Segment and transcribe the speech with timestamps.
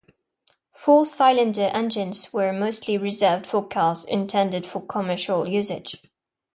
[0.73, 5.95] Four-cylinder engines were mostly reserved for cars intended for commercial usage.